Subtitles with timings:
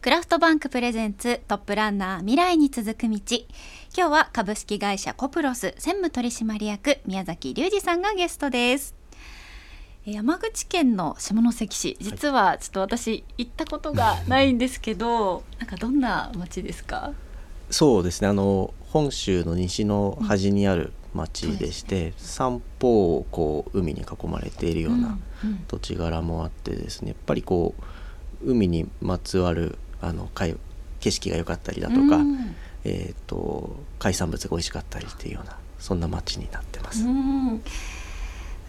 [0.00, 3.18] クラフトバンクプレゼンツトップランナー未来に続く道。
[3.96, 8.94] 今日は株式会社コプロス専務取締役宮崎隆二さんがゲストです。
[10.06, 11.96] 山口県の下関市。
[12.00, 17.12] 実はちょっと私行ったことがないんですけど、なんかどんな町ですか？
[17.68, 18.28] そうですね。
[18.28, 25.18] あの本州の西の端にある町でして、うん、三方をこう海に囲まれているような
[25.66, 27.08] 土地柄もあってですね。
[27.08, 27.74] やっぱりこ
[28.44, 37.04] う海にまつわるあの景色が良かったりだとか、うん、えーと、海産物が美味しかったりっていうようなそんな町になってます。
[37.04, 37.62] うん。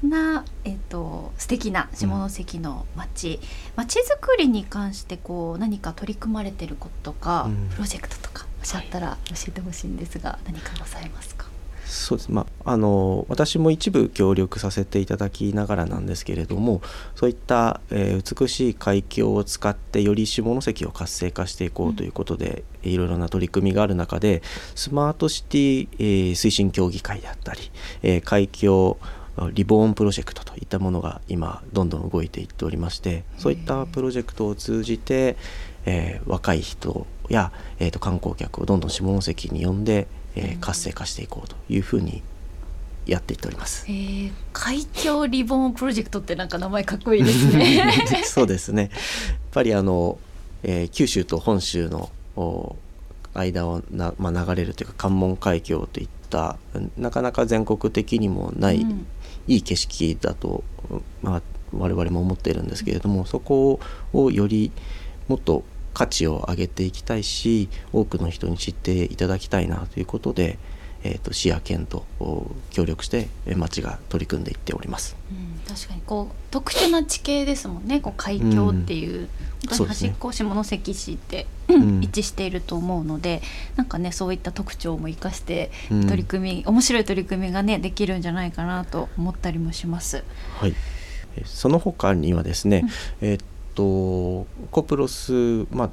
[0.01, 3.39] な、えーと、素敵な下関の町、
[3.75, 11.48] うん、町づくりに関してこう何か取り組まれてることとか、うん、プロジェクトとかおっしゃったら教えてほしいんですが、はい、何かございますか？
[11.89, 12.31] そうです。
[12.31, 16.81] まあ、の私も一部協力させていただきながらなんですけれども
[17.15, 24.43] そういった、えー、美しい海峡を使ってより下関を活性化していこうということで、うん、いろいろな取り組みがある中で
[24.75, 27.71] スマートシティ、えー、推進協議会であったり、
[28.03, 28.97] えー、海峡
[29.53, 35.37] リボーンプロジェクトといったものが今どんどん動いていっておりましてそういったプロジェクトを通じて、
[35.85, 40.07] えー、若い人や、えーと観光客をどんどん下関に呼んで
[40.39, 42.23] えー、活性化していこうというふうに
[43.05, 43.85] やっていっております。
[43.87, 47.93] えー、海峡リボンプロジェクトってなんか名前かっこいいですね。
[48.23, 48.83] そうですね。
[48.83, 48.91] やっ
[49.51, 50.17] ぱりあの、
[50.63, 52.09] えー、九州と本州の
[53.33, 56.57] 間をな、まあ、流れるというか関門海峡といった
[56.97, 59.05] なかなか全国的にもない、うん、
[59.47, 60.63] いい景色だと、
[61.21, 61.41] まあ、
[61.73, 63.79] 我々も思っているんですけれどもそこ
[64.13, 64.71] をより
[65.27, 70.57] もっと価値を上げていきたいし多くの人に知っていただきたいなということで、
[71.03, 72.05] えーと、市や県と
[72.71, 77.99] 協力して町が取り組んでいっております、うん、確かにこう特殊な地形ですもんね。
[77.99, 79.29] こう海峡っていう、うん、
[79.69, 83.41] 本当に端っこ下関市って、うん、一致していると思うので
[83.75, 90.23] なんかねそういった特徴も生かして取り組み、面白い取り組みがねできるんじゃないかなと思ったりもします。
[90.59, 90.73] はい。
[91.45, 92.85] その他にはですね、
[93.21, 93.41] えー
[93.79, 95.89] とコプロス、まあ、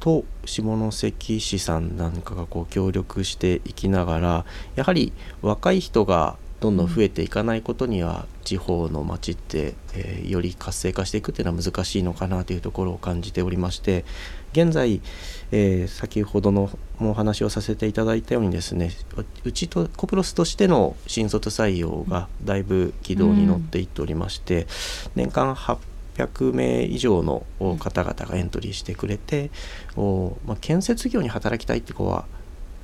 [0.00, 14.06] と下関市さんなんかがこう協力していきながらやはり若い人がどんどん増えていかないことには、地方の町って、えー、より活性化していくっていうのは難しいのかなというところを感じておりまして
[14.52, 15.02] 現在、
[15.52, 18.90] えー、先ほどのお話をさせていただいたようにですね
[19.44, 24.66] うちとコプロスとしての新卒採用がだいぶ軌道に乗っていっておりまして、うん、
[25.16, 27.44] 年間800 800名以上の
[27.78, 29.50] 方々がエントリーしてくれて、
[29.96, 32.24] おまあ、建設業に働きたいって子は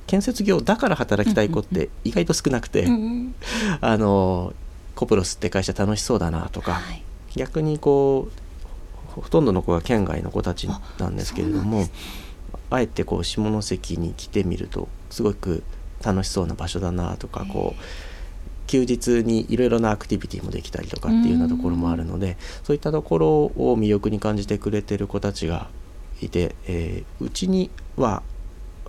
[0.07, 2.87] 建設業だから働きたい子って意外と少なくて、
[3.81, 4.53] あの
[4.95, 7.03] コプロスって会社楽しそうだなとか、はい、
[7.35, 8.29] 逆にこ
[9.17, 10.67] うほとんどの子が県外の子たち
[10.99, 11.87] なんですけれども
[12.69, 15.63] あえてこう下関に来てみるとすごく
[16.03, 18.12] 楽しそうな場所だなとかこう。
[18.67, 25.69] 休日にいろいろなアクティビティもできたりとかっていうようなところもあるのでそういったところを魅力に感じてくれてる子たちが
[26.21, 28.23] いて、えー、うちには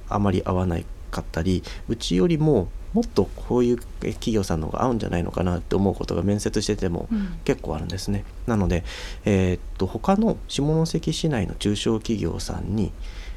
[0.09, 7.09] あまり合わないかったりうちよりももっとこういう企業さんの方が合うんじゃないのかなって思うことが面接してても
[7.45, 8.25] 結構あるんですね。
[8.47, 8.85] うん、なので、
[9.25, 12.93] えー、っと他の下関市内の中小企業さんに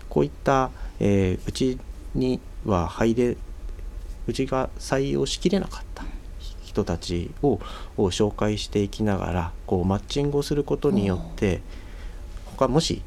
[0.09, 0.69] こういった、
[0.99, 1.79] えー、うち
[2.13, 3.35] には入れ
[4.27, 6.03] うちが採用しきれなかった
[6.77, 7.59] 人たちを
[7.97, 11.61] 紹介していきながらこうマッチングをすることによって
[12.45, 13.01] 他もし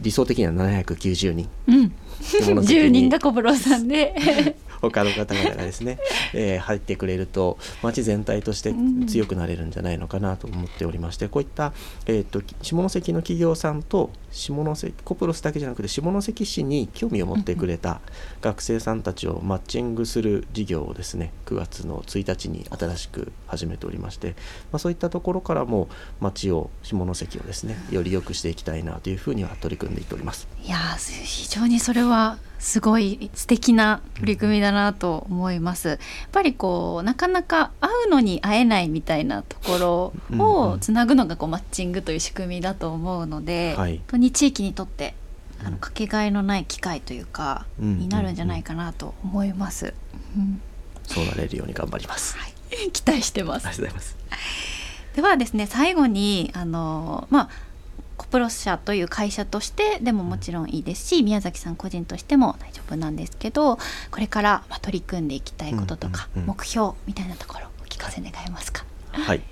[0.00, 4.14] 理想的には790人、うん、10人が小室さんで。
[4.80, 5.98] 他の方々がですね、
[6.34, 8.74] えー、入ってくれると町全体として
[9.06, 11.72] 強くなれるんじゃないのかなと思っておりまして、こういった、
[12.04, 18.00] えーと、下関の企業さんと下関コプロスだけじゃなくて下関市に興味を持ってくれた
[18.40, 24.30] 学生さんたちをマッチングする事業をですね9月の1日に新しく始めておりまして、
[24.72, 25.88] まあ、そういったところからも
[26.20, 30.48] 町を下関をですねより良くしていきたいなというふうには取り組んでいっております。
[30.62, 35.88] いや非常にそれはすごい素敵な取り組みだなと思います。
[35.88, 35.98] やっ
[36.32, 45.14] ぱりこうなかなか会うのに会えないみたいなところをつなぐのがこうマッチングという仕組みだと思うので、はい、本当に地域にとって
[45.64, 49.94] あのかけがえのない機会というか、うん、になるんじゃないかなと思います。
[50.36, 50.60] うん、
[51.04, 52.36] そうなれるように頑張ります。
[52.36, 52.52] はい、
[52.92, 53.66] 期待してます。
[53.66, 54.16] ありがとうございます。
[55.16, 57.48] ではですね最後にあのまあ
[58.16, 63.78] コプロス社という会社としてでももちろんいいですし宮崎さん個人としても大丈夫なんですけど
[64.10, 68.84] これからま取り組んでいきたいこととか、目標みたいなところお聞かせ願えますか？
[69.12, 69.42] はい、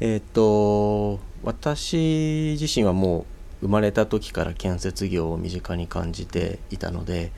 [0.00, 3.26] えー、っと私自身はもう
[3.60, 7.32] 生まれた時から建設業を身近に感じていたので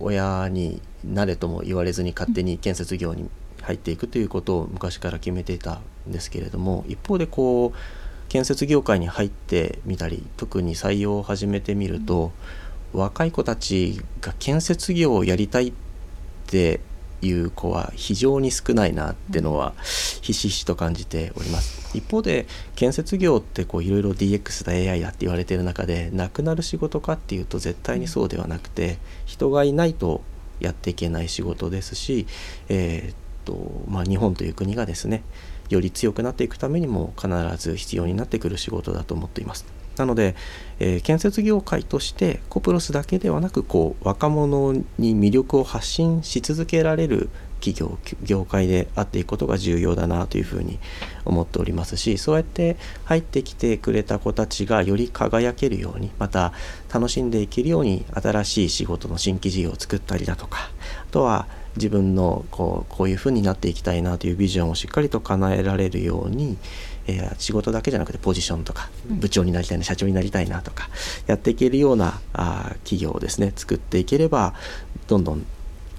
[0.00, 3.28] 親になれとも言われずに勝手に建設業に
[3.62, 7.78] 入っていくということを昔から決めていたんですけれども一方でこう
[8.28, 12.32] 建設業界に入ってみたり特に採用を始めてみると、
[12.92, 15.72] 若い子たちが建設業をやりたいっ
[16.46, 16.80] て
[17.20, 19.74] いう子は非常に少ないなってのは
[20.22, 21.96] ひしひしと感じております。
[21.96, 30.22] 一方で建設業っていろいろ DX だ AI だって言われてる中でなくなる仕事かっていうと絶対にそうではなくて人がいないと
[30.60, 32.26] やっていけない仕事ですし、
[32.68, 35.22] えー、っとまあ、日本という国がですね
[35.68, 39.66] より強くなっていくためにも必ず必要になってくる仕事だと思っています。
[39.96, 40.36] なので、
[40.78, 47.30] えー、建設業界としてコプロスだけではなくこう若者に魅力を発信し続けられる
[47.60, 50.78] 企業業界であっていくことが重要だなというふうに
[51.24, 56.52] 思っておりますしそうやって入ってきてくれた子たちがより輝けるようにまた
[56.92, 60.70] 楽しんでいけるように新しい仕事の新規事業を作ったりだとか
[61.02, 66.58] あとは自分のこうこういうふうになっていきたいなというビジョンをしっかりと叶えられるように
[67.08, 70.88] えー、仕事だけじゃなくてポジションとか部長になりたいな、社長になりたいなとか
[71.26, 74.54] やっていけるようなあ企業をですね作っていければ
[75.08, 75.44] どんどん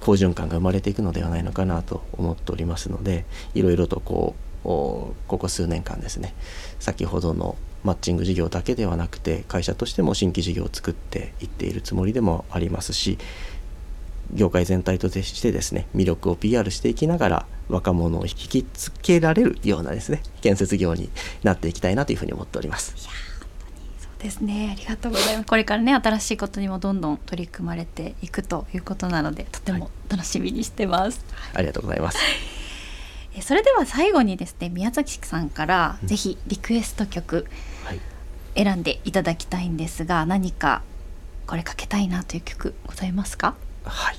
[0.00, 6.34] 好循環が生まれていくのではないのかなと思っておりますのでいろいろとこうここ数年間ですね
[6.78, 13.18] 先ほどのマッチング事業だけではなくて会社としても新規事業を作っていっているつもりでもありますし
[14.34, 21.10] 業界全体としてですね魅力を PR していきながら若者を引きつけられるようなですね建設業に
[21.42, 22.94] なっていきたいなというふうに思っております。
[22.96, 23.10] いや
[24.00, 24.70] そうですね。
[24.76, 25.46] ありがとうございます。
[25.46, 31.24] これからね新しいことにもどんどん取り組まれていくということなのでとても楽しみにしてます。
[31.30, 32.18] はい、ありがとうございます。
[33.42, 37.46] それでは最後にですね宮崎さんからぜひリクエスト曲
[38.56, 40.82] 選んでいただきたいんですが、何か
[41.46, 43.54] これかけたいなという曲ございますか？
[43.84, 44.16] はい。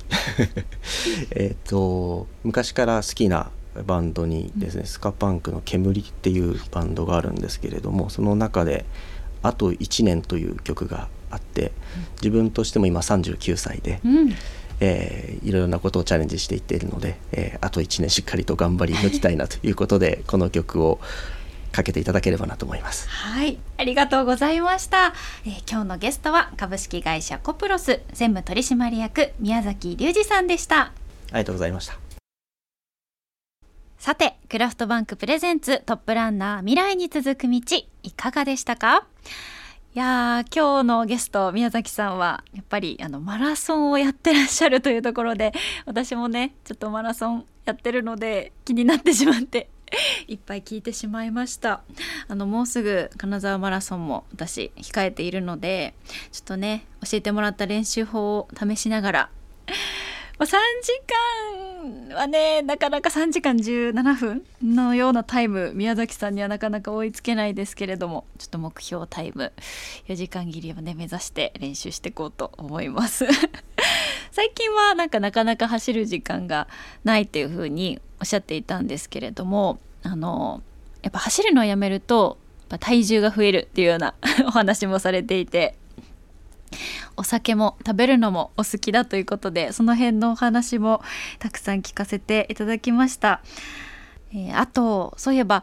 [1.32, 3.50] えっと昔から好きな
[3.86, 8.84] バンドにですね、スカパンクの「煙」っていうバンドがあるんですけれどもその中で
[9.42, 11.72] 「あと1年」という曲があって
[12.20, 14.34] 自分としても今39歳で、うん、
[14.80, 21.00] えー、いろいろなことをチャレンジしていっているので、えー、あと1年しっかりと頑張り抜きたいなということでこの曲を
[21.72, 23.08] かけていただければなと思います。
[23.08, 25.14] はいありがとうございました、
[25.44, 30.80] えー、今日のゲストは株式会社コプロス専務取締役宮崎隆二さんでした。
[30.80, 30.92] あ
[31.28, 31.98] りがとうございました。
[33.98, 37.60] さてクラフトバンクプレゼンツトップランナー未来に続く道
[38.02, 39.06] いかがでしたか？
[39.94, 45.52] いや今日のゲスト宮崎さんはやっぱりあのマラソンをやってらっしゃるというところで
[45.84, 49.68] 私もねちょっとマラソンやってるので気になってしまって
[50.28, 51.82] いっぱい聞いてしまいました。
[52.28, 55.94] あのもうすぐ金沢マラソンも私控えているので
[56.32, 59.30] ちょっとね教えてもらった練習法を試しながら。
[60.38, 60.56] 3時
[62.10, 69.52] 間はねなかなか3時間17分のようなタイム宮崎さんにはなかなか追いつけないですけれどもちょっと目標タイム
[70.08, 73.26] 4時間切りをね目指して練習していこうと思います。
[74.32, 76.66] 最近はなんかなかなか走る時間が
[77.04, 80.62] ないっていうふうにおっしゃっていたんですけれどもあの
[81.02, 82.38] やっぱ走るのをやめると
[82.80, 84.14] 体重が増えるっていうような
[84.48, 85.76] お話もされていて
[87.18, 91.02] お酒も食べるのもお好きだということでその辺のお話も
[91.38, 93.42] たくさん聞かせていただきました、
[94.32, 95.62] えー、あとそういえば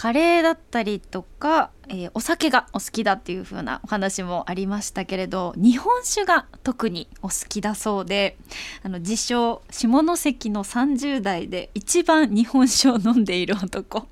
[0.00, 8.38] カレーだったりとか、えー、お酒がお好きだっていう風なお話もありましたけれど日本酒が特にお好きだそうで
[8.82, 14.08] あの自称下関の30代で一番日本酒を飲んでいる男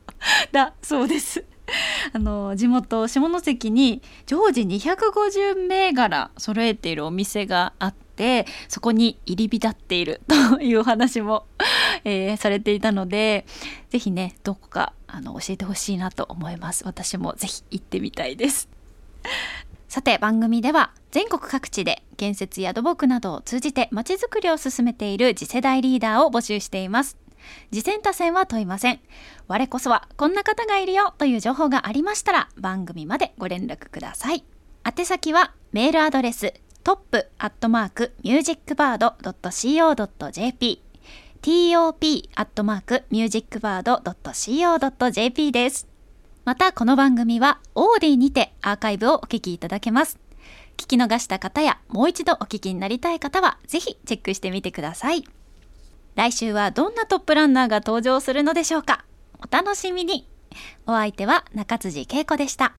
[0.52, 1.46] だそうです。
[2.12, 11.46] あの地元下関に常時250銘柄揃えているお店があってそこに入り浸っているというお話も、
[12.08, 13.44] えー、されていたので
[13.90, 16.84] 是非ねどこかあの教えてほしいなと思います。
[16.84, 18.68] 私もぜひ行ってみたいです。
[19.88, 27.16] さて番組では全国各地で建設や土木などを通じてまちづくりを進めている次世代リーダーを募集しています。
[27.70, 29.00] 次戦他戦は問いません。
[29.46, 34.44] 我こそはこんな方がいるよという情報がありましたら番組までご連絡ください。
[34.84, 36.52] 宛先はメールアドレス
[36.84, 40.87] トップアットマークミュージックバード .co.jp
[41.42, 45.86] top アットマークミュージックバード .co.jp です。
[46.44, 50.18] またこの番組はオーディにてアーカイブをお聞きいただけます。
[50.76, 55.24] 聞き逃した方やもう一度お聞きになりたい方はぜひチェックしてみてください。
[56.14, 59.04] 来週はどんなトップランナーが登場するのでしょうか
[59.38, 60.28] お楽しみに
[60.86, 62.74] お相手は中辻恵子でした。